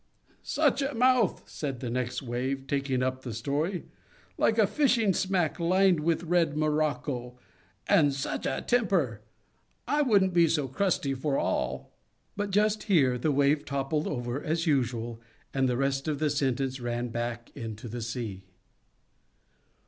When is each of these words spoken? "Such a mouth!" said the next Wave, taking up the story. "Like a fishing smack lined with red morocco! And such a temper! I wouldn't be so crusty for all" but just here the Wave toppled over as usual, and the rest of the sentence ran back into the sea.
"Such 0.41 0.81
a 0.81 0.95
mouth!" 0.95 1.47
said 1.47 1.79
the 1.79 1.91
next 1.91 2.23
Wave, 2.23 2.65
taking 2.65 3.03
up 3.03 3.21
the 3.21 3.35
story. 3.35 3.85
"Like 4.35 4.57
a 4.57 4.65
fishing 4.65 5.13
smack 5.13 5.59
lined 5.59 5.99
with 5.99 6.23
red 6.23 6.57
morocco! 6.57 7.37
And 7.85 8.11
such 8.11 8.47
a 8.47 8.63
temper! 8.65 9.21
I 9.87 10.01
wouldn't 10.01 10.33
be 10.33 10.47
so 10.47 10.67
crusty 10.67 11.13
for 11.13 11.37
all" 11.37 11.93
but 12.35 12.49
just 12.49 12.81
here 12.89 13.15
the 13.19 13.31
Wave 13.31 13.63
toppled 13.63 14.07
over 14.07 14.41
as 14.43 14.65
usual, 14.65 15.21
and 15.53 15.69
the 15.69 15.77
rest 15.77 16.07
of 16.07 16.17
the 16.17 16.31
sentence 16.31 16.79
ran 16.79 17.09
back 17.09 17.51
into 17.55 17.87
the 17.87 18.01
sea. 18.01 18.41